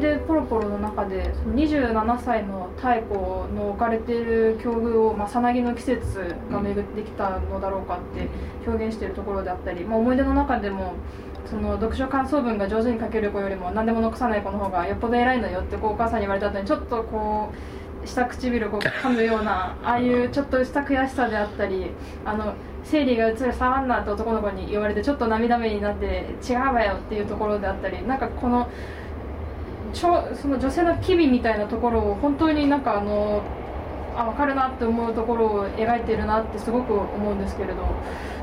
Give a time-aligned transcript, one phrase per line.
[0.00, 8.28] い出ポロポロの中でその27歳の妙子の置かれている境遇を、まあ、さなぎの季節が巡ってきたのだろうかって
[8.66, 10.94] 表現しているところであったり、まあ、思い出の中でも
[11.48, 21.90] その読書感想文が上手に書ける子よりも何でも残さない子の方がよっぽど偉いのよってこうお母さんに言われた後にちょっとこう下唇をこう噛むようなああいうちょっとした悔しさであったり
[22.24, 22.54] あの
[22.84, 28.70] 生理が映る触んなって男の子に言われてちょっと涙目になって違うわよっていうところであったりなんかこの
[29.92, 33.42] ちょその女性の機微みたいなところを本当になんかあの
[34.16, 37.76] あ分かるなって思うところを描いてるなってすごく思うんですけれど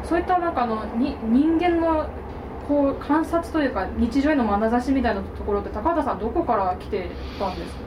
[0.03, 2.09] そういったなんかあのに人間の
[2.67, 7.79] こう観察というか日常への眼差しみたいなところって高畑さんどこから来てたんですか？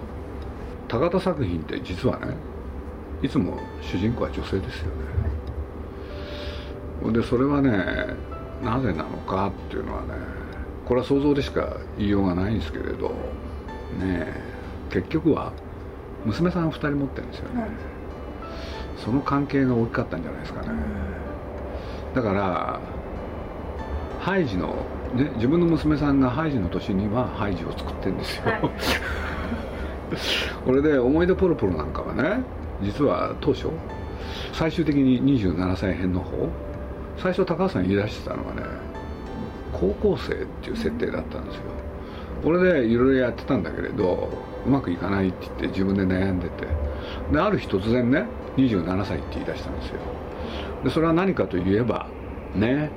[0.89, 2.35] 高畑作品って実はね
[3.23, 4.87] いつも主人公は女性ですよ
[7.05, 7.13] ね。
[7.13, 7.71] でそれはね
[8.63, 10.09] なぜなのかっていうのはね
[10.87, 13.13] これは想像でしか言いようがないんですけれど
[13.99, 14.33] ね
[14.91, 15.53] 結局は
[16.25, 17.71] 娘さん2人持ってるんですよね、はい、
[18.97, 20.69] その関係が大きかったんじゃないですかね、
[22.15, 22.81] だから
[24.21, 24.69] ハイジの、
[25.15, 28.61] ね、自分の娘さんがハイジの年にはハイジを作ってるんですよ、はい、
[30.67, 32.43] これで「思い出ポロポロ」なんかはね
[32.83, 33.69] 実は当初
[34.53, 36.49] 最終的に27歳編の方
[37.17, 38.63] 最初高橋さん言い出してたのはね
[39.73, 41.63] 高校生っていう設定だったんですよ
[42.43, 44.29] これでいろいろやってたんだけれど
[44.67, 46.67] うまくいかないって言って自分で悩んでて。
[47.33, 50.01] である日突然ね27歳って言い出したんですよ。
[50.85, 52.09] でそれは何かといえば
[52.55, 52.91] ね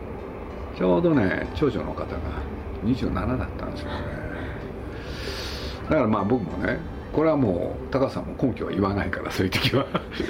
[0.77, 2.17] ちょうどね長女の方が
[2.83, 3.95] 27だったんですよね。
[5.83, 6.79] だからまあ僕もね
[7.11, 9.85] これはもう高さんも根拠は言わないからそういう時は。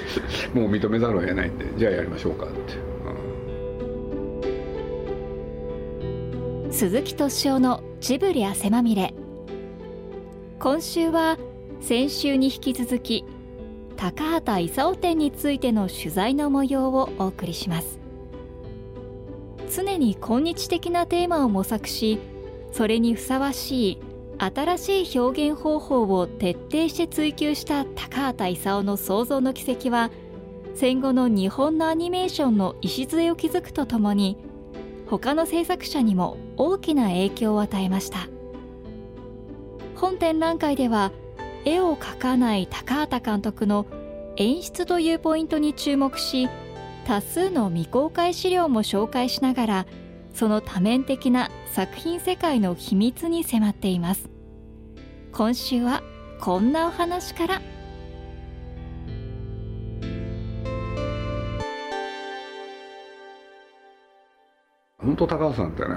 [0.54, 2.54] もう認めざるを得ないんでじゃあやりましょうかって、
[6.74, 9.14] 鈴木敏夫のジブリ汗まみれ。
[10.58, 11.38] 今週は
[11.80, 13.24] 先週に引き続き
[13.94, 18.00] 高畑勲展についての取材の模様をお送りします。
[19.72, 22.18] 常に今日的なテーマを模索し
[22.72, 23.98] それにふさわしい
[24.38, 30.10] 新しい表現方法を徹底して追求した高畑勲の創造の軌跡は
[30.74, 34.36] 戦後の日本のアニメーションの礎を築くとともに
[35.06, 38.28] 他の制作者にも大きな影響を与えました。
[39.96, 41.12] 本展覧会では
[41.64, 43.86] 絵を描かない高畑監督の
[44.36, 46.48] 演出というポイントに注目し
[47.06, 49.86] 多数の未公開資料も紹介しながら
[50.34, 54.28] その多面的な作品世界の秘密に迫っています。
[55.32, 56.02] 今週は
[56.40, 57.73] こんなお話から。
[65.04, 65.94] 本当高橋さんってね、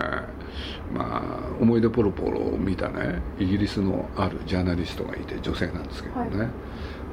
[0.94, 6.50] まあ、思い出ポロポロを見たねイギリスのあるジャーナリストがいて女性なんですけどね、はい。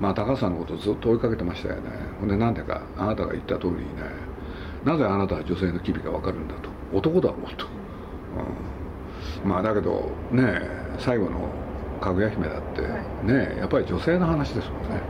[0.00, 1.82] まあ、高橋さんのことをずっと追いかけてましたよね。
[2.20, 3.84] ほんでなんでかあなたが言った通りにね
[4.84, 7.66] なぜあなたは女性の機微が分かるんだと男だろうと、
[9.42, 10.60] うん、まあだけどね
[10.98, 11.48] 最後の
[12.00, 12.82] かぐや姫だって
[13.24, 15.00] ねやっぱり女性の話ですもんね、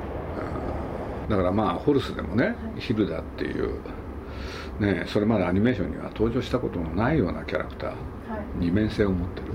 [1.25, 3.81] うん、だからまあホルスでもねヒルダっていう
[4.81, 7.93] ねそれまでアニメーションには登場したことのないようなキャラクター、
[8.59, 9.47] 二面性を持ってる、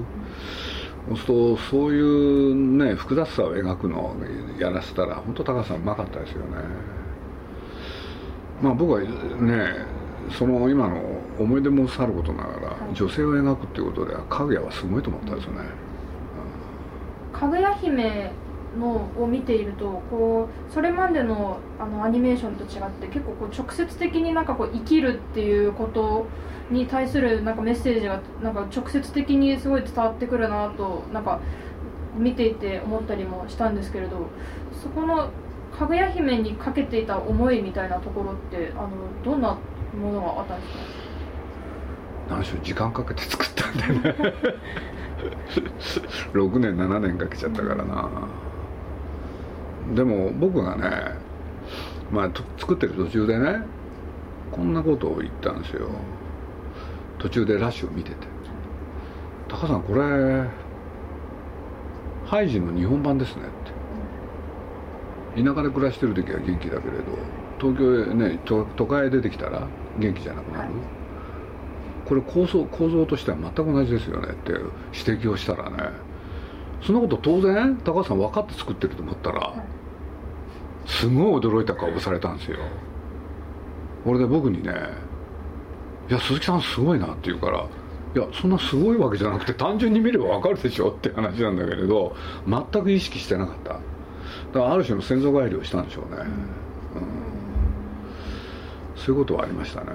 [1.07, 4.15] そうするとそういうね複雑さを描くのを
[4.59, 6.47] やらせたら本当高橋さんうまかったですよね。
[8.61, 9.85] まあ僕はね
[10.31, 11.01] その今の
[11.39, 15.53] 思い出もさることながら、女性を描くっていうことではかぐやはすごいと思ったですね、
[17.33, 18.31] かぐや姫
[18.77, 26.27] のを見ているとこうそれまでのあのアニメーションと違って結構こう直接的になんかこう生きるっていうこと
[26.69, 31.39] に対するなんかメッセージがなんか直接的にすごい伝わってくるなとなんか
[32.15, 34.27] 見ていて思ったりもしたんですけれど
[34.83, 35.31] そこの
[35.77, 38.89] かぐや姫にかけていた思いみたいなところってあの
[39.23, 39.57] どんな
[39.99, 42.35] ものがあったんですか？
[42.35, 44.15] 何しろ時間かけて作ったんでね。
[46.33, 48.09] 6年7年かけちゃったからな、
[49.95, 51.13] でも僕がね
[52.11, 53.63] まあ作ってる途中でね
[54.51, 55.89] こんなことを言ったんですよ。
[57.17, 58.15] 途中でラッシュを見てて
[59.49, 60.47] 「高さんこれ
[62.25, 63.43] ハイジの日本版ですね」
[65.35, 65.43] って。
[65.43, 67.03] 田舎で暮らしてる時は元気だけれど
[67.59, 69.67] 東京へね都会へ出てきたら
[69.99, 70.69] 元気じゃなくなる、
[72.05, 74.53] これ構造構造としては全く同じですよねって
[75.07, 75.77] 指摘をしたらね。
[76.81, 79.53] そんなこと当然高橋さん分かって作ってると思ったら、
[80.85, 82.57] すごい驚いた顔されたんですよ。
[84.03, 84.73] これで僕にね
[86.09, 87.67] いや鈴木さんすごいなって言うから
[88.15, 92.15] いやそんなすごいわけじゃなくて単純に見ればわかるでしょって話なんだけれど
[92.47, 93.73] 全く意識してなかった。
[93.73, 93.81] だか
[94.53, 96.21] らある種の先祖返りをしたんでしょうね、
[96.95, 97.07] うん、
[98.95, 99.87] そういうことはありましたね。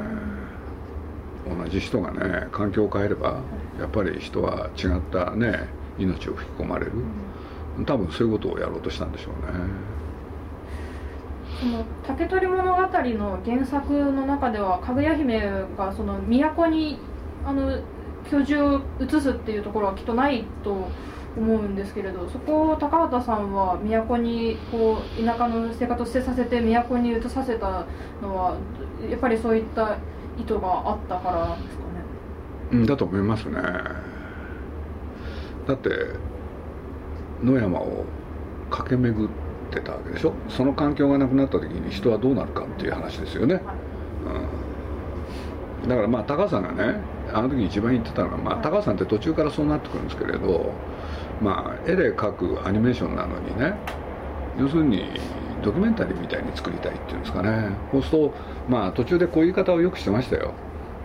[1.47, 3.41] 同じ人がね環境を変えれば
[3.79, 6.93] やっぱり人は違ったね命を吹き込まれる。
[7.85, 9.59] 多分そういうことをやろうとしたんでしょうね。
[11.61, 15.41] その竹取物語の原作の中ではかぐや姫
[15.77, 16.99] がその都に
[17.45, 17.81] あの
[18.31, 20.89] 居住を移すっていうところはきっとないと
[21.37, 27.87] 思うんですけれどそこを高畑さんは都にこう田舎の生活を捨てさせて都に移させた
[28.23, 28.57] のは
[29.09, 29.99] やっぱりそういった
[30.39, 31.91] 意図があったからなんですかね。
[32.73, 33.61] うん、だと思いますね。
[35.67, 35.91] だって
[37.43, 38.05] 野山を
[38.71, 39.44] 駆け巡って
[39.81, 40.33] たわけでしょ？
[40.49, 43.61] その環境がなくなった時に人はどうなるかっていう話ですよね。
[45.83, 47.01] うん、だからまあ高さんがね
[47.33, 50.73] あの時に一番言ってたのは、まあ、高橋さんって途中からそうなってくるんですけれど、
[51.41, 53.75] まあ、絵で描くアニメーションなのにね
[54.59, 55.05] 要するに
[55.63, 57.71] ドキュメンタリーみたいに作りたいっていうんですかね。
[57.91, 58.35] そうすると、
[58.69, 60.53] まあ、途中でこういう言い方をよくしてましたよ。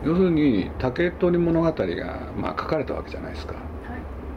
[0.04, 3.64] 要するに竹取物語が、まあ、書かれたわけじゃないですか、はい、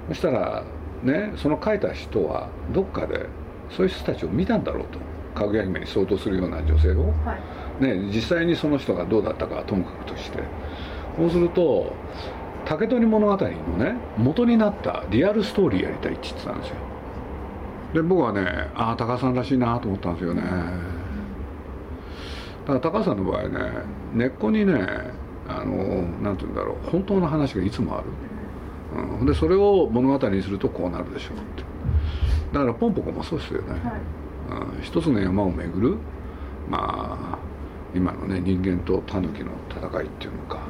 [0.08, 0.64] そしたら
[1.04, 3.26] ねその書いた人はどっかで
[3.76, 4.98] そういう人たちを見たんだろうと。
[5.34, 7.38] かぐや姫に相当するような女性を、は
[7.80, 10.40] い、ね、実際にその人がどうだったかはともかくとして。
[11.16, 11.92] そうすると
[12.64, 16.76] 竹取物語のね元になったリアルストーリーやりたいって言ってたんですよ。
[17.94, 20.42] で僕はねああ高橋さんらしいなと思ったんですよね。
[20.42, 23.58] だから高橋さんの場合ね
[24.14, 24.74] 根っこにね
[25.48, 25.74] あの
[26.22, 28.08] なんて言うんだろう本当の話がいつもある、
[29.20, 31.64] うん、でそれを物語にするとこうなるでしょうって
[32.52, 33.80] だからポンポコもそうですよね、はい、
[34.76, 35.96] うん、一つの山を巡る
[36.68, 37.38] まあ
[37.94, 40.60] 今のね人間とタヌキの戦いっていうのか。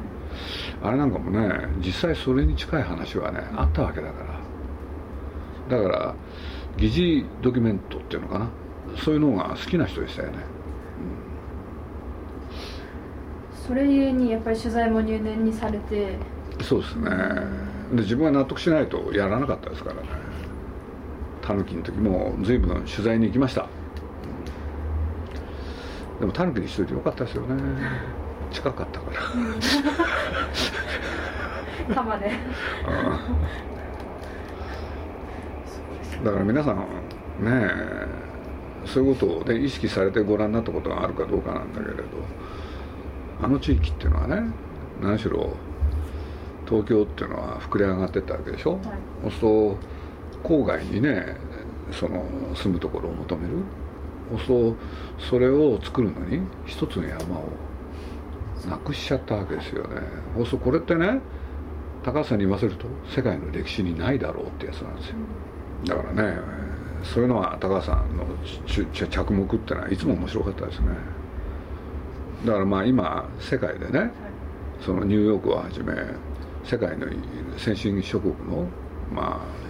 [0.82, 1.49] あれなんかもね
[1.84, 4.25] 実際それに近い話はねあったわけだか
[5.69, 5.76] ら。
[5.76, 6.14] だから
[6.76, 8.49] 疑似ドキュメントっていうのかな。
[8.96, 10.38] そういうのが好きな人でしたよね、
[13.55, 16.17] うん、それゆえにやっぱり取材も入念にされて。
[16.62, 17.11] そうですね。
[17.93, 20.08] で自分が納得しないとやらなかったですからね
[21.43, 23.67] タヌキの時も随分取材に行きました。
[26.21, 27.61] でもタヌキにしといてよかったですよね。
[28.50, 29.21] 近かったから。
[31.94, 32.31] 玉で。
[36.25, 36.77] だから皆さん
[37.44, 37.69] ね
[38.87, 42.03] そういうことで意識されてご覧になったことがあるかどうかなんだけれど
[43.43, 44.53] あの地域っていうのはね
[45.00, 45.56] 何しろ
[46.69, 48.83] 東京っていうのは膨れ上がってったわけでしょ、はい、
[49.23, 49.77] そうすると
[50.43, 51.37] 郊外にね
[51.91, 52.25] その
[52.55, 53.55] 住むところを求める。
[54.47, 54.77] そう
[55.19, 57.49] それを作るのに一つの山を
[58.67, 60.00] なくしちゃったわけですよね。
[60.49, 61.21] そうこれってね
[62.03, 65.17] 高橋さんに言わせると世界の歴史にないだろうってやつなんですよ。
[65.85, 66.39] だからね
[67.03, 68.25] そういうのは高橋さんの
[68.93, 70.87] 着目ってのはいつも面白かったですね。
[72.47, 74.11] だからまあ今世界でね
[74.81, 75.93] そのニューヨークをはじめ
[76.65, 77.06] 世界の
[77.59, 78.67] 先進諸国の
[79.12, 79.62] まあ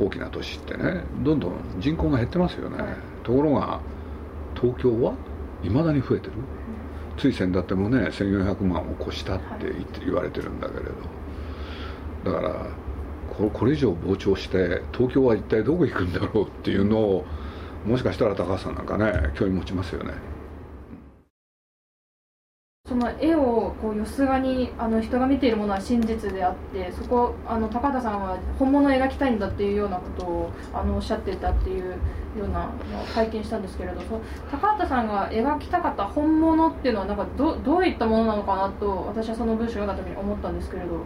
[0.00, 2.78] 大きな都市ってねどんどん人口が減ってますよね。
[3.24, 3.80] ところが
[4.54, 5.14] 東京は
[5.62, 6.32] いまだに増えてる。
[7.16, 9.72] つい先だってもね1400万を越したって
[10.04, 10.84] 言われてるんだけれ
[12.24, 12.32] ど。
[12.32, 12.66] だから
[13.52, 17.24] これ以上膨張して東京は一体どこ行くんだろうっていうのを
[17.86, 20.12] もしかしたら高橋さんなんかね興味持ちますよね。
[22.88, 31.96] その絵をこうよすがにあの人が見ているものは真実であってそこあの高田さんは本物を描きたいんだっていうようなことをあのおっしゃってたっていうよ
[32.44, 34.18] うなのを拝見したんですけれどそ
[34.50, 41.00] 高畑さんが描きたかった本物っていうのはなんかどどういったものなのかなと私はその文章を読んだ時に思ったんですけれど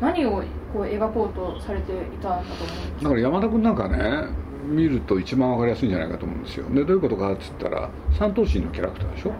[0.00, 4.24] 何をこう描こうとされていたんだと思いますだから山田君なんかね
[4.68, 6.66] 見ると一番分かりやすいんじゃないかと思うんですよ。
[6.70, 9.32] でどういうことかっつったら三頭身のキャラクターでしょ？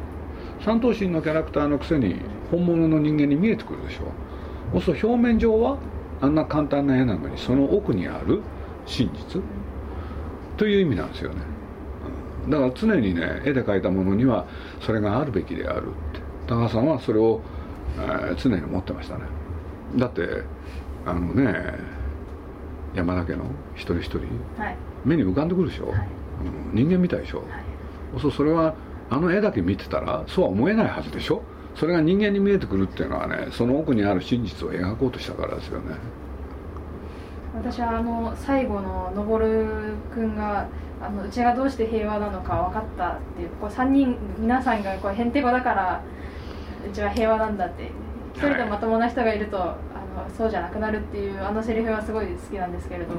[0.65, 2.17] 三頭身のキャラクターのくせに
[2.51, 4.81] 本物の人間に見えてくるでしょ。
[4.81, 5.77] そう表面上は
[6.21, 8.43] あんな簡単な絵なのにその奥にある
[8.87, 9.43] 真実。
[10.57, 11.43] という意味なんですよね。
[12.49, 14.47] だから常にね絵で描いたものには
[14.81, 16.21] それがあるべきであるって。
[16.47, 17.41] 高橋さんはそれを、
[17.99, 19.25] えー、常に思ってましたね。
[19.97, 20.43] だって
[21.05, 21.75] あのね
[22.95, 23.45] 山田家の
[23.75, 24.21] 一人一人、
[24.59, 26.09] はい、目に浮かんでくるでしょ、はい、
[26.73, 28.75] 人間みたいでしょ、はい、そうそれは
[29.15, 31.41] あの絵だけ見てたらそうは思えないはずでしょ？
[31.77, 35.95] それが人間に見えてくるっていうのはねその奥にある真実を描こうとしたからですよね。
[37.55, 39.47] 私はあの最後の登
[40.13, 40.67] 君が
[41.01, 46.03] あのうちがどうして平和なのか分かったっていうこう3人皆さんがこうへんてこだから
[46.85, 47.93] うちは平和なんだって
[48.35, 49.75] 一人でまともな人がいると、はい、あ
[50.37, 53.15] そうじゃなくなるっていうあのセリフがすごい好きなんですけれど、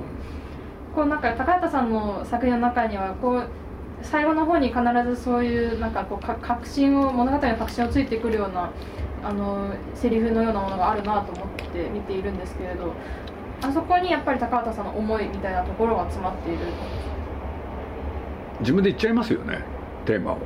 [0.94, 3.50] こうなんか高畑さんの作品の中にはこう
[4.02, 8.72] 最後の方に必ずそういうなんかこう確信を物語の確信をついてくるような
[9.24, 12.94] あのセリフのようなものがあるなと思って見ているんですけれど
[13.62, 16.60] あそこにやっぱり高畑さんの思いみたいなところが詰まっている。
[18.62, 19.60] 自分で言っちゃいますよね
[20.06, 20.38] テーマを。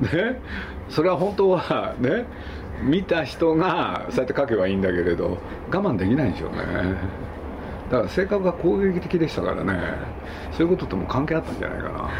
[0.00, 0.40] ね？
[0.90, 2.26] それは本当はね
[2.82, 5.38] 見た人がそうやって書けばいいんだけれど
[5.70, 6.56] 我慢できないんでしょうね。
[7.90, 9.78] だから性格が攻撃的でしたからね。
[10.52, 12.10] そういうこととも関係あったんじゃないかな、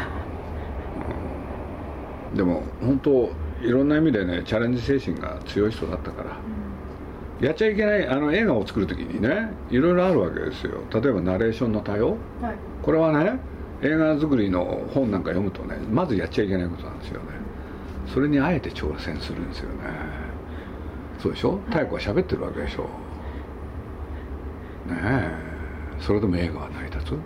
[2.31, 3.29] うん、でも本当
[3.61, 6.37] いろんな意味でねチャレンジ精神が強い人だったから、
[7.39, 10.83] うん、やっちゃいけないあの映画を作る時にねいろいろあるわけですよ。
[10.93, 12.17] 例えばナレーションの多様、はい、
[12.83, 13.39] これはね
[13.81, 17.27] 映画作りの本なんか読むとねまずやっちゃいけないことなんですよね。
[18.07, 19.75] それにあえて挑戦するんですよね。
[21.19, 21.59] そうでしょ？
[21.69, 22.83] 妙子は喋ってるわけでしょ。
[24.87, 25.47] ねえ
[25.99, 27.09] それでも映画は成り立つ？
[27.09, 27.19] そう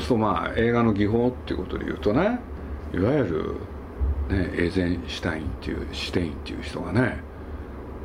[0.00, 2.38] するとまあ映画の技法っていうことで言うとね
[2.92, 3.54] いわゆる、
[4.28, 7.18] ね、エーゼンシュタインっていうシュテインっていう人がね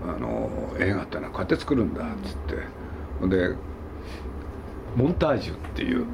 [0.03, 0.49] あの
[0.79, 3.27] 映画ってのはこうやって作るんだっつって。
[3.27, 3.55] で
[4.95, 6.05] モンタージュっていう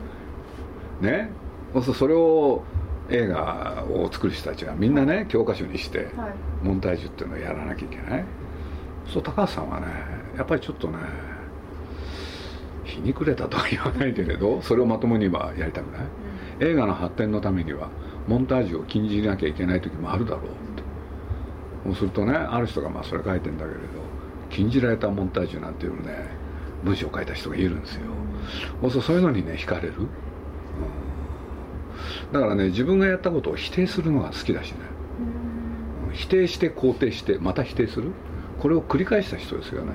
[1.01, 1.29] ね。
[1.73, 2.63] そうするとそれを
[3.09, 6.09] 映画を作る人たちはみんなね教科書にして、
[6.63, 8.25] モンタージュっていうのをやらなきゃいけない。
[9.05, 9.87] そう高橋さんはね
[10.37, 10.97] やっぱりちょっとね
[12.87, 16.01] ひにくれたとは言わないけれどそれをまともにはやりたくない、
[16.61, 17.89] うん、映画の発展のためには
[18.27, 20.51] モンタージュを禁じなきゃいけない時もあるだろうって。
[21.85, 23.81] そうするとねある人がまあそれ書いてんだけれど
[24.49, 26.29] 禁じられたモンタージュなんていうね
[26.83, 28.01] 文章を書いた人がいるんですよ、
[28.81, 30.07] うん、そうそういうのにね惹かれる、うん、
[32.31, 34.77] だからね自分がやったことを否定するのが好きだしね、
[36.09, 38.11] うん、否定して肯定してまた否定する。
[38.59, 39.93] これを繰り返した人ですよね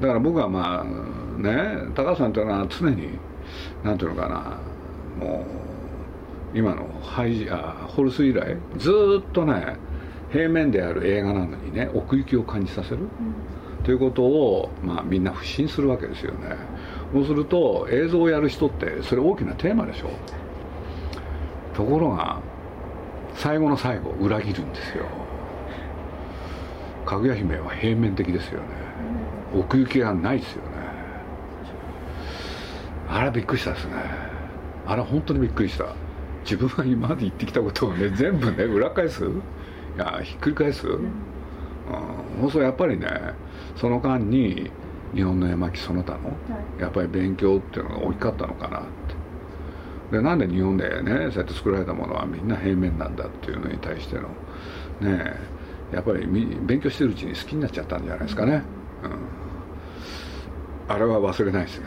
[0.00, 0.84] だから僕はまあ
[1.40, 3.18] ね高橋さんというのは常に
[3.84, 4.58] 何ていうのかな
[5.24, 5.44] も
[6.54, 9.76] う今のハイあホルス以来ずっとね
[10.30, 16.56] 平面である映画なのにね奥行きを感じさせる、うん、ということを、まあ、みんな不信するわけですよね。
[17.12, 20.10] そうすると映像をやる人ってそれ大きなテーマでしょ。
[21.74, 22.40] ところが
[23.34, 25.06] 最後の最後裏切るんですよ。
[27.04, 28.66] かぐや姫は平面的ですよね
[29.54, 30.70] 奥行きがないですよね。
[33.08, 33.92] あれはびっくりしたですね。
[34.86, 35.86] あれは本当にびっくりした。
[36.44, 39.24] 自分が今まで言ってきたことをね 全部ね裏返す？
[39.24, 39.28] い
[39.98, 41.10] やひっくり返す、うん、
[42.40, 43.06] そうするとやっぱりね
[43.76, 44.70] その間に
[45.14, 46.32] 日本の山木その他の、
[46.80, 50.16] やっぱり勉強っていうのが大きかったのかなって。
[50.16, 54.28] でなんで日本でねそうやって作られたものはみんな平面なんだっていうのに対しての
[55.00, 55.34] ね
[55.92, 58.62] やっぱり勉強してるうちに好きになっちゃったんじゃないですかね、
[59.04, 59.41] うん
[60.88, 61.86] あれは忘れないですね。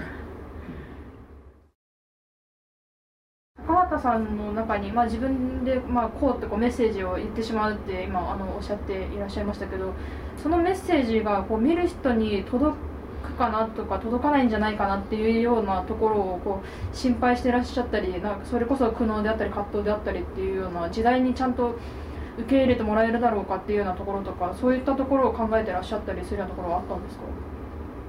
[3.67, 9.93] 高畑さんの中に、まあ、自分で、まあ、こうってこうメッセージを言ってしまうって今あのおっしゃっていらっしゃいましたけど
[10.41, 12.77] そのメッセージがこう見る人に届
[13.23, 21.75] くかなとか届かないんじゃないかなっていうようなところをこう心配してらっしゃったりなんかそれこそ苦悩であったり葛藤であったりっていうような時代にちゃんと
[22.37, 27.54] 受け入れてもらえるだろうかっていうようなところとかそういったところを考えてらっしゃったりするようなところはあったんですか？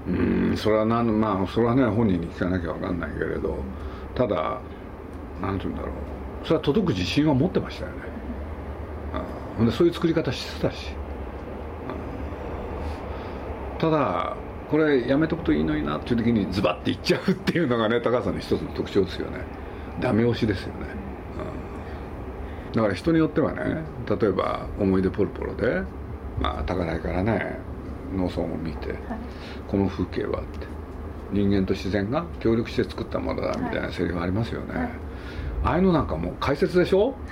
[0.08, 3.58] うんそれはなんまあそれはね本人に聞かなきゃ分かんないけれど
[4.14, 4.60] ただ
[5.40, 5.92] 何て言うんだろう。
[6.44, 7.96] それは届く自信は持ってましたよね、
[9.58, 10.92] うん、でそういう作り方してたし、
[13.78, 14.36] ただ
[14.70, 19.40] これやめとくといいのになっていう時にズバッていっちゃうっていうのがね高さの一つの特徴ですよね。
[20.00, 20.86] ダメ押しですよね、
[22.68, 25.82] うん、だから人によってはね例えば「思い出ポロポロで」
[26.40, 27.58] まあ高台からね
[28.16, 28.98] 農村を見て、はい、
[29.68, 30.66] この風景はって。
[31.32, 34.90] 人間と自然が協力して作ったものだみたいなセリフありますよね、はい、
[35.64, 37.14] ああいうのなんかもう解説でしょ？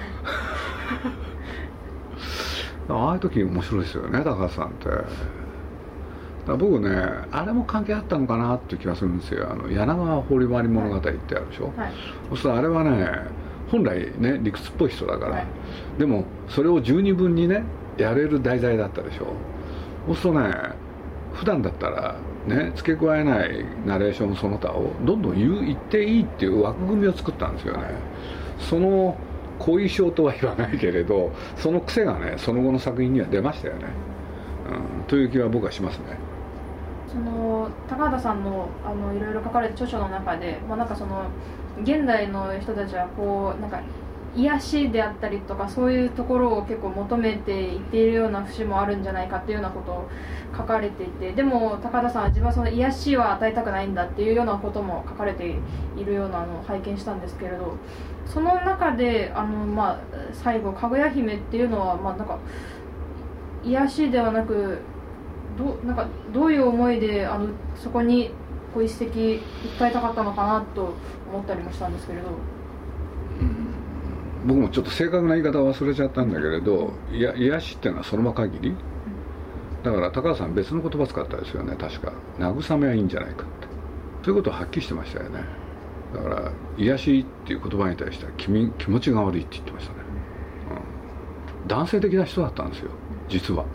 [2.89, 4.89] ああいう時面白いですよね高橋さんって。
[6.59, 6.91] 僕ね
[7.33, 9.49] あれも関係あったのかなっていう気がするんですよ。
[9.51, 11.93] あの柳川堀回物語ってあるでしょ、はい、
[12.31, 13.09] そうするとあれはね
[13.71, 15.47] 本来ね理屈っぽい人だから、はい、
[15.99, 17.63] でもそれを十二分にね
[17.97, 19.29] やれる題材だったでしょ？
[20.07, 20.53] そうするとね
[21.35, 27.89] 普段だったらね付け加えないナレーションその他をどんどん言う言っていいっていう枠組みを作ったんですよね。
[28.59, 29.17] その
[29.59, 33.87] 後遺症とは言わないけれどその癖がねその後の作品には出ましたよね、
[35.01, 36.19] うん、という気は僕はしますね。
[37.09, 41.27] その高畑さんのあのいろいろ書かれた著書の中で、まあ、なんかその
[41.83, 43.81] 現代の人たちはこうなんか
[44.37, 50.11] 癒しであったりとかそういうところを結構求めていっているような節もあるんじゃないかっていうようなことを
[50.57, 55.57] 書かれていてでも高田さんは自分はその癒しは与えたくないんだっていうようなことも書かれて
[55.97, 57.77] いるようなのを拝見したんですけれど
[58.27, 60.01] その中であの、まあ、
[60.33, 62.39] 最後かぐや姫っていうのは、まあ、なんか
[63.63, 64.81] 癒しではなく
[65.57, 68.31] どなんかどういう思いであのそこに
[68.73, 69.41] こう一石訴
[69.87, 70.95] えたかったのかなと
[71.31, 72.54] 思ったりもしたんですけれど。
[74.45, 78.77] 僕もちょっと正確な言い方忘れちゃったんだけれどいや癒しっていうのはその場限り？
[79.83, 82.13] だから高橋さん別の言葉使ったですよね確か。
[82.39, 83.67] 慰めはいいんじゃないかって。
[84.23, 85.41] そういうことをはっきりしてましたよね。
[86.15, 88.47] だから癒しっていう言葉に対しては気
[88.79, 89.99] 気持ちが悪いって言ってましたね、
[91.63, 92.91] うん、男性的な人だったんですよ
[93.29, 93.67] 実は、う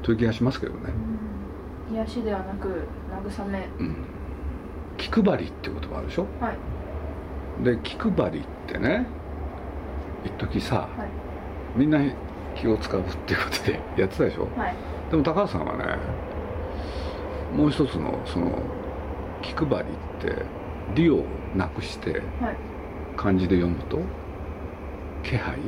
[0.00, 0.92] ん、という気がしますけどね、
[1.90, 3.96] うん、癒しではなく慰め、うん、
[4.98, 6.56] 気配りって言葉あるでしょ、はい、
[7.62, 9.06] で気配りってね
[10.24, 12.00] 一時さ、はい、みんな
[12.54, 14.74] 気を使うっていうことで やってたでしょ、はい、
[15.10, 15.84] でも高橋さんはね
[17.56, 18.52] もう一つのその
[19.42, 20.42] 気配りって
[20.94, 21.22] 「理」を
[21.56, 22.22] なくして
[23.16, 24.00] 漢字で読むと
[25.22, 25.58] 「気配」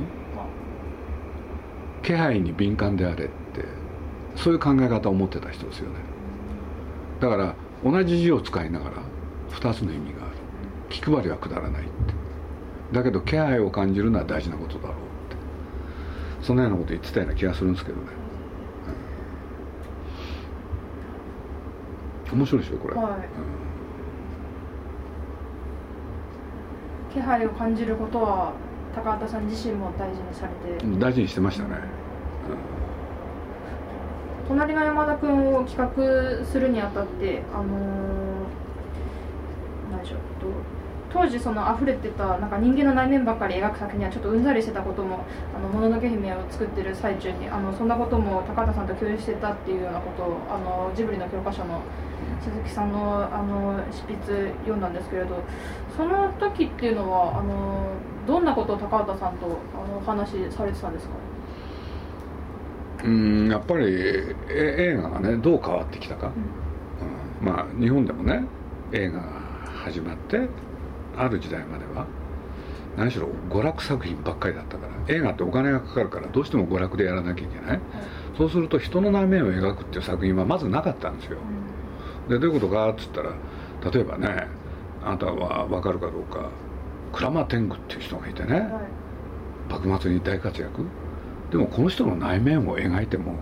[2.03, 3.65] 気配に敏感であれって
[4.35, 5.97] そういう考え方を持ってた人ですよね。
[7.21, 7.55] だから
[7.85, 8.97] 同じ字を使いながら
[9.51, 10.30] 2つの意味がある
[10.91, 11.91] 気配りはくだらないって。
[12.93, 14.97] だけど気配を感じるのは大事なことだろうっ
[15.31, 15.37] て。
[16.43, 18.09] そのようなこと言ってたような気がするんですけどね、
[22.33, 23.05] うん、面白いでしょこれ、はい。
[27.11, 28.53] うん、気配を感じることは
[28.95, 30.85] 高畑さん自身も大事にされて。
[30.99, 31.77] 大事にしてましたね、
[34.45, 37.69] うん、隣の山田君を企画するにあたってあのー、
[39.93, 40.19] 何でしょう？
[41.12, 45.25] 当時その溢れてたなんか人間の内面ばっかり描く作品にはちょっとうんざりしてたことも
[45.57, 51.80] 「あのもののけ姫」を作ってる最中にあのそんなことも高畑さんと共有してたっていうようなことをあのジブリの教科書の
[52.41, 55.43] 鈴木さんのあの執筆読んだんですけれど
[55.97, 57.89] その時っていうのはあの
[58.26, 61.15] どんなことを高畑さんとあのお話しされてたんですか？
[63.04, 63.87] うんやっぱり
[64.49, 68.45] 映画がねどう変わってきたか、うん、うん、まあ日本でもね
[68.93, 69.25] 映画が
[69.85, 70.49] 始まって
[71.17, 72.07] ある時代までは
[72.97, 77.81] 何しろ娯楽作品ばっかりだったから映画ってお金がかかるからどうしても娯楽でやらなきゃいけない、はい、
[78.37, 81.39] そうすると人の内面を描くっていう作品はまずなかったんですよ、
[82.29, 83.33] でどういうことかっつったら
[83.93, 84.49] 例えばね
[85.03, 86.51] あなたは分かるかどうか
[87.13, 88.71] 鞍馬天狗っていう人がいてね、はい、
[89.71, 90.85] 幕末に大活躍。
[91.51, 93.35] でもこの人の内面を描いても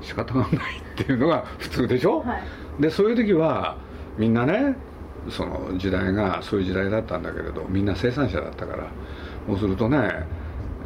[0.00, 0.58] 仕方がないっ
[0.96, 2.38] ていうのが普通でしょ、は
[2.78, 3.76] い、でそういう時は
[4.18, 4.76] みんなね
[5.30, 8.88] その時代がそういう時代だったんだけれどみんな生産者だったから。
[9.46, 9.98] そうするとね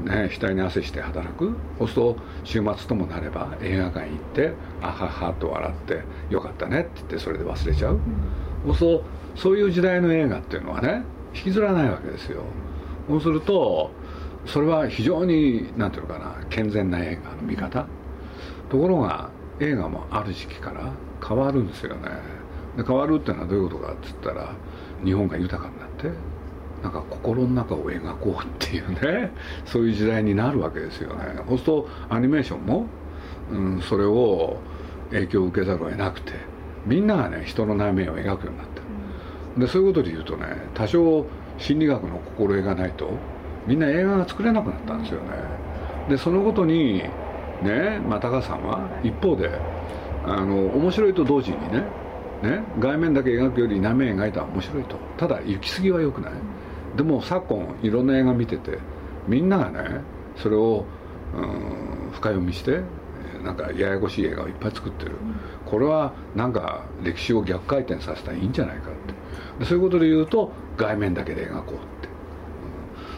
[0.05, 1.57] ね額に汗して働く。
[1.79, 8.01] そうすると週末ともなれば映画館行ってあははと笑ってよかったねって言ってそれで忘れちゃう、
[8.67, 9.03] うん、そう
[9.35, 11.03] そういう時代の映画っていうのはね
[11.35, 12.43] 引きずらないわけですよ。
[13.09, 13.91] そうすると
[14.47, 17.87] それは非常に何ていうのかな健全な映画の見方。
[18.71, 20.93] ところが映画もある時期から
[21.27, 22.38] 変わるんですよね。
[22.77, 24.55] で変わるっていうのはどういうことかっつったら
[25.05, 26.11] 日本が豊かになって
[26.83, 29.33] なんか心の中を描こうっていうね
[29.65, 31.25] そういう時代になるわけですよね。
[31.49, 32.87] そうするとアニメーションも、
[33.51, 34.59] うん、それを
[35.11, 36.33] 影響を受けざるを得なくて
[36.87, 38.81] みんながね人の内面を描くようになって。
[38.81, 38.89] る
[39.59, 41.27] でそういうことで言うとね多少
[41.59, 43.11] 心理学の心得がないと
[43.67, 45.31] みんな映画が作れなくなったんですよね。
[46.09, 47.03] でそのことに
[47.63, 49.51] ね、まあ、高さんは一方で
[50.25, 51.85] あの面白いと同時にね
[52.43, 54.97] ね、外面だけ描くより内面描いたら面白いと。
[55.17, 56.33] ただ行き過ぎは良くない、
[56.97, 58.79] でも昨今いろんな映画見てて
[59.27, 60.01] みんながね
[60.37, 60.85] それを
[61.35, 62.81] うん深読みして
[63.45, 65.13] なんかややこしい映画をいっぱい作ってる、
[65.67, 68.93] これはなんか歴史を逆回転させたらいいんじゃないかっ
[69.59, 69.65] て。
[69.65, 72.09] そういうことで言うと外面だけで描こうって、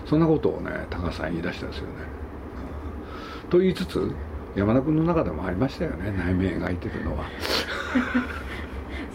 [0.03, 1.93] うん、そんなことをね高橋さん言い出したんですよね、
[3.45, 4.11] うん、と言いつつ
[4.57, 6.11] 山田君の中でもありましたよね。
[6.11, 7.25] 内面描いてるのは。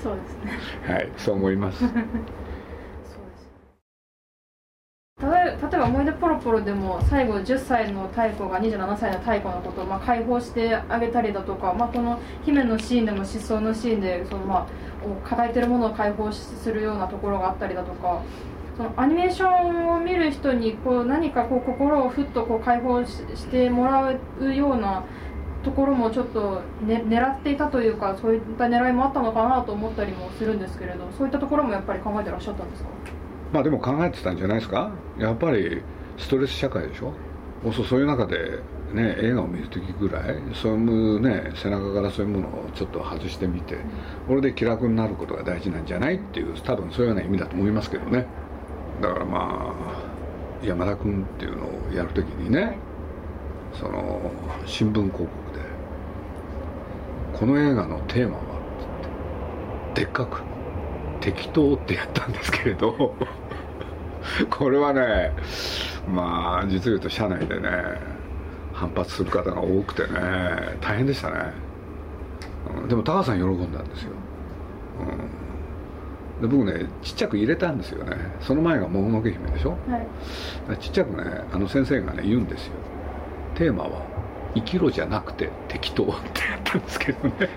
[0.06, 0.60] そうですね。
[0.86, 1.80] はいそう思います。
[1.82, 1.98] そうで
[5.58, 5.65] す。
[5.72, 14.65] 例えば「思い出ポロポロ」でも最後10歳の太子が27歳の太子のことをまあ解放してあげたりだとか、まあ、この姫のシーンでも失踪のシーンでその、まあ、
[15.28, 18.22] 抱えてるものを解放するようなところがあったりだとか
[18.78, 25.04] そのアニメーションを見る人にこう何かこう心をふっとこう解放してもらうような
[25.65, 32.89] ところもちょっと、ね、狙っていたというかそういった狙いもあったのかなと思ったりもするんですけれどそういったところもやっぱり考えてらっしゃったんですか？
[33.51, 34.91] まあでも考えてたんじゃないですか。
[35.17, 35.82] やっぱり
[36.17, 37.12] ストレス社会でしょ？
[37.73, 38.60] そうそういう中で、
[38.93, 43.75] ね、映画を見る時ぐらいそういう、ね、背中からそういうものをちょっと外してみて
[44.28, 48.28] これで気楽になることが大事なんじゃないっていう多分そういうような意味だと思いますけどね。
[49.01, 49.73] だからま
[50.62, 52.78] あ山田君っていうのをやる時にね
[53.80, 54.32] その
[54.66, 55.30] 新聞広告で
[57.38, 58.42] 「この映画のテーマは?」
[59.94, 60.42] ってでっかく
[61.20, 63.16] 「適当」ってやったんですけれど
[64.50, 65.34] これはね
[66.08, 67.70] まあ実を言うと社内でね
[68.74, 71.54] 反発する方が多くてね大変でしたね、
[72.82, 74.12] うん、でも高橋さん喜んだんですよ、
[76.42, 78.16] うん、で僕ねちっちゃく入れたんですよね。
[78.42, 82.74] その前が「もののけ姫」でしょ、はい、ちっちゃくねあの先生がね言うんですよ
[83.56, 84.02] テーマは
[84.54, 86.15] 「生きろじゃなくて適当」ってや
[86.58, 87.34] ったんですけどね。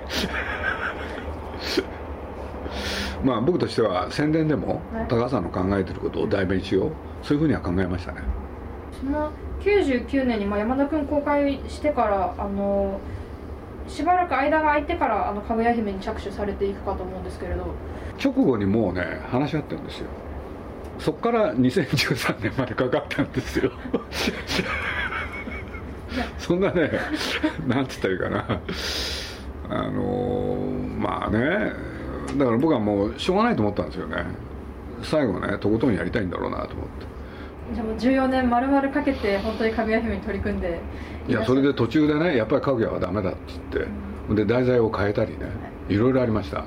[3.25, 6.93] まあ僕としては宣伝でも高橋さんの考えてることを代弁しよう。
[7.23, 8.19] そういうふうには考えましたね。
[9.01, 9.31] その
[9.61, 13.01] 99年にまあ山田君公開してからあの
[13.89, 17.67] しばらく間が空いてからあのかぐや姫に着手されていくかと思うんですけれど。
[18.23, 20.07] 直後にもうね話し合ってるんですよ。
[20.99, 23.71] そこから2013年までかかったんですよ
[26.39, 26.91] そんなね
[27.67, 28.61] なんつったらいいかな。
[29.71, 30.59] あの
[30.99, 31.73] まあね
[32.39, 34.25] だから僕はもうしょうがないと思ったんですよね。
[35.03, 37.19] 最後ねとことんやりたいんだろうなと思って。
[37.75, 40.81] じゃあもう14年丸々かけて本当にかぐや姫に取り組んで
[41.29, 43.93] いやそれで途中でねやっぱりかぐやはダメだって言って、
[44.31, 45.47] うん、で題材を変えたりね、
[45.89, 45.97] い。
[45.97, 46.65] ろいろありました、うん、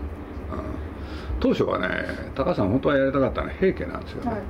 [1.39, 1.87] 当初はね
[2.35, 4.41] 高さん本当はやりたかったのは平家なんですよね、はい、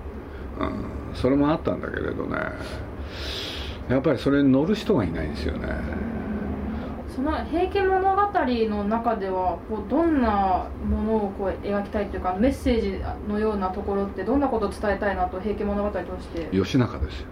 [0.72, 2.38] うん、それもあったんだけれどね
[3.94, 5.68] やっぱりそれに乗る人がいないんですよね、
[7.14, 8.22] その「平家物語」
[8.70, 16.48] の中ではこうどんなものをこう描きたいというかメッセージのようなところってどんなことを伝えたいなと「平家物語」として？
[16.52, 17.28] 義仲ですよ。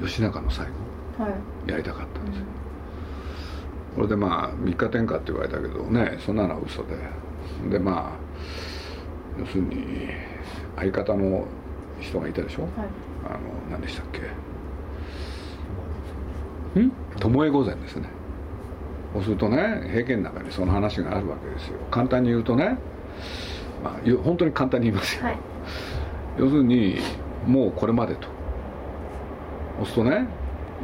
[0.00, 0.66] 義仲の最
[1.18, 2.44] 後、はい、やりたかったんですよ、
[3.90, 6.96] うん、これでまあ三日天下って言われたけどねそんなのは嘘で。
[7.70, 10.08] でまあ要するに
[10.76, 11.44] 相方の
[11.98, 12.70] 人がいたでしょ、はい、
[13.26, 13.38] あの
[13.70, 14.20] 何でしたっけ？
[16.78, 16.92] ん？
[17.18, 18.08] 巴御前ですね。
[19.12, 21.78] そうするとね平家の中にその話があるわけですよ。
[21.90, 22.78] 簡単に言うとね、
[23.82, 25.38] まあ、本当に簡単に言いますよ、はい、
[26.38, 26.98] 要するに
[27.46, 28.28] もうこれまでと。
[29.78, 30.26] そうするとね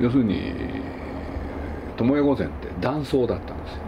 [0.00, 0.54] 要するに
[1.96, 3.78] 巴御前って男装だったんですよ。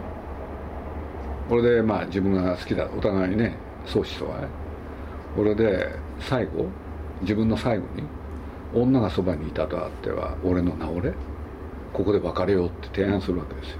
[1.49, 4.47] これでまあ自分が好きだお互いにね宗師とはね。
[5.35, 6.65] これで最後
[7.21, 8.03] 自分の最後に
[8.73, 11.13] 女がそばにいたとあっては俺の名折れ
[11.93, 13.77] ここで別れようって提案するわけですよ。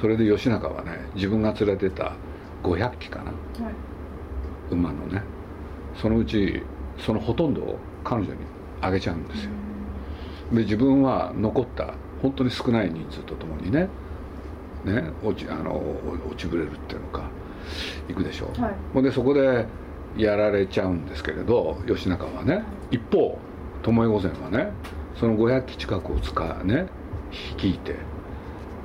[0.00, 2.12] それで義仲はね自分が連れてた
[2.62, 3.74] 500騎かな、はい、
[4.70, 5.22] 馬のね。
[6.00, 6.62] そのうち
[6.98, 8.40] そのほとんどを彼女に
[8.80, 9.50] あげちゃうんですよ。
[10.52, 13.88] で自分は残った本当に少ない人数とともにね
[14.84, 15.80] ね落ちあの
[16.28, 17.30] 落ちぶれるっていうのか
[18.08, 19.66] 行くでしょ、はい、ほんでそこで
[20.16, 23.38] やられちゃうんですけれど義仲はね一方
[23.82, 24.72] 巴御前はね
[25.18, 26.86] その500機近くを使うね
[27.56, 27.96] 率いて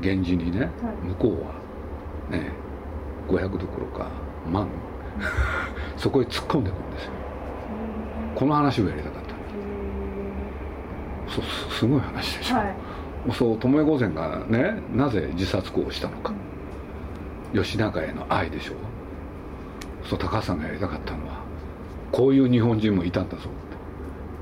[0.01, 0.69] 源氏にね、はい、
[1.07, 1.53] 向こうは
[2.37, 2.51] ね
[3.27, 4.09] 500どころか
[4.51, 4.67] 万。
[5.97, 7.11] そこへ突っ込んでくるんですよ。
[8.35, 9.27] この話をやりたかった
[11.31, 12.75] そうすごい話でしょ、はい、
[13.33, 16.31] そう巴御前がねなぜ自殺行をしたのか、
[17.51, 18.73] うん、義仲への愛でしょ。
[18.73, 18.75] う
[20.07, 21.39] そう高橋さんがやりたかったのは
[22.11, 23.49] こういう日本人もいたんだぞ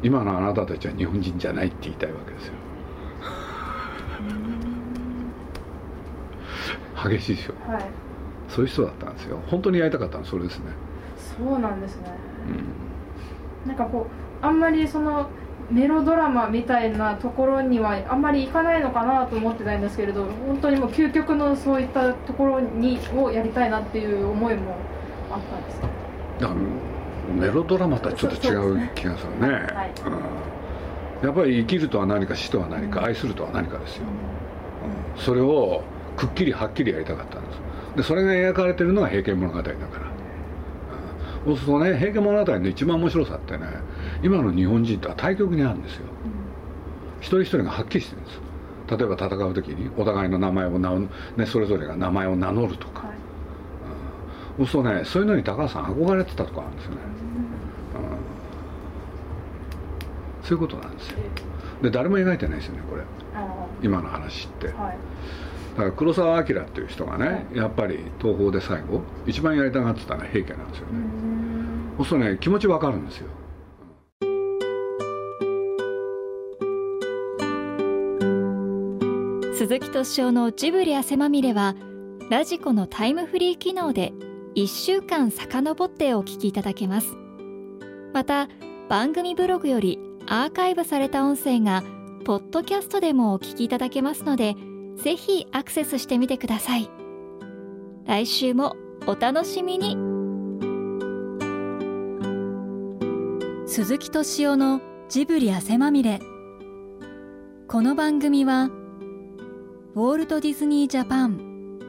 [0.03, 2.53] 今のあなたたちは日本人じゃないって言いたいわけですよ
[7.09, 7.83] 激しいですよ、はい、
[8.49, 9.39] そういう人だったんですよ。
[9.47, 10.65] 本当にやりたかったのそれですね。
[11.37, 12.03] そうなんですね、
[13.65, 14.07] うん、なんかこ
[14.41, 15.29] うあんまりその
[15.69, 24.75] メロドラマみたいなところにはあんまりいかないのかなと思ってたんですけれど本当にもう究極のそういったところにをやりたいなっていう思いも
[25.31, 25.81] あったんです
[26.39, 26.55] だから
[27.33, 29.93] メロドラマとはちょっと違う気がするね、はい。
[31.21, 34.03] うん、やっぱり生きるとは何か死とは何か、うん、愛するとは何かですよ、
[35.15, 35.81] うん、それを
[36.15, 37.59] くっきりはっきりやりたかったんです。
[37.97, 39.75] でそれが描かれてるのが「平家物語」だから、
[41.47, 43.67] うん、そうするとね「平家物語」の一番面白さってね
[44.21, 48.41] 今の日本人とは対極にあるんですよ、うん、一人一人がはっきりしてるんです。
[48.87, 51.09] 例えば戦う時にお互いの名前を名ね、
[51.45, 53.17] それぞれが名前を名乗るとか、はい。
[54.59, 56.97] うん、そうするとねそういうのに高橋さん憧れてたとこあるんですよね、
[60.41, 61.17] うん、そういうことなんですよ。
[61.81, 63.03] で誰も描いてないですよねこれ。
[63.81, 64.97] 今の話って、はい
[65.75, 70.93] だから黒澤明っていう人がねやっぱり東宝で最後一番やりたがってたのは平家なんですよね。
[71.97, 73.27] そうするとね気持ちわかるんですよ。
[79.53, 81.75] 鈴木敏夫のジブリ汗まみれは
[82.29, 84.13] ラジコのタイムフリー機能で
[84.55, 87.17] 1週間遡ってお聞きいただけます。
[88.13, 88.47] また
[88.87, 91.83] 番組ブログよりアーカイブされた音声が
[92.23, 94.55] ポッドキャストでもお聞きいただけますので
[94.97, 96.89] ぜひアクセスしてみてください。
[98.05, 98.75] 来週も
[99.07, 99.97] お楽しみに。
[103.67, 106.19] 鈴木敏夫のジブリ汗まみれ。
[107.67, 108.69] この番組は
[109.95, 111.79] ウォールト・ディズニー・ジャパン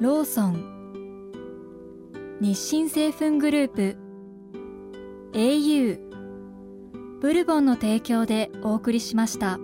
[0.00, 0.78] ローソン
[2.40, 3.96] 日清製粉グループ
[5.32, 5.98] au
[7.20, 9.58] ブルボンの提供でお送りしました。